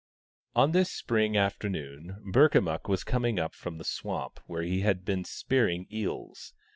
[0.55, 5.23] On this spring afternoon Burkamukk was coming up from the swamp where he had been
[5.23, 6.55] spearing eels.